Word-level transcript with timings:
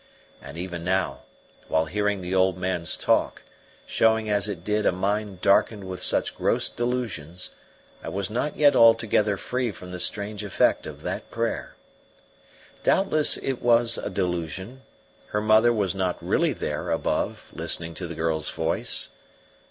And 0.41 0.57
even 0.57 0.83
now, 0.83 1.25
while 1.67 1.85
hearing 1.85 2.21
the 2.21 2.33
old 2.33 2.57
man's 2.57 2.97
talk, 2.97 3.43
showing 3.85 4.31
as 4.31 4.49
it 4.49 4.63
did 4.63 4.87
a 4.87 4.91
mind 4.91 5.41
darkened 5.41 5.83
with 5.83 6.01
such 6.01 6.35
gross 6.35 6.69
delusions, 6.69 7.51
I 8.03 8.09
was 8.09 8.27
not 8.27 8.55
yet 8.55 8.75
altogether 8.75 9.37
free 9.37 9.71
from 9.71 9.91
the 9.91 9.99
strange 9.99 10.43
effect 10.43 10.87
of 10.87 11.03
that 11.03 11.29
prayer. 11.29 11.75
Doubtless 12.81 13.37
it 13.43 13.61
was 13.61 13.99
a 13.99 14.09
delusion; 14.09 14.81
her 15.27 15.39
mother 15.41 15.71
was 15.71 15.93
not 15.93 16.17
really 16.19 16.53
there 16.53 16.89
above 16.89 17.51
listening 17.53 17.93
to 17.93 18.07
the 18.07 18.15
girl's 18.15 18.49
voice. 18.49 19.09